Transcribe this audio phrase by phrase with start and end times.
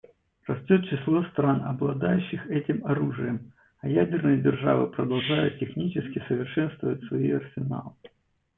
[0.47, 7.91] Растет число стран, обладающих этим оружием, а ядерные державы продолжают технически совершенствовать свои арсеналы.